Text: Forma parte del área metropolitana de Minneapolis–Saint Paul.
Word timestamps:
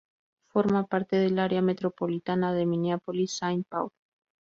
Forma 0.49 0.87
parte 0.87 1.17
del 1.17 1.37
área 1.37 1.61
metropolitana 1.61 2.53
de 2.53 2.65
Minneapolis–Saint 2.65 3.67
Paul. 3.69 3.91